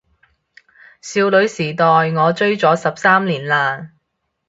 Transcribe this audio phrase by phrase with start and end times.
[0.99, 3.91] 少女時代我追咗十三年喇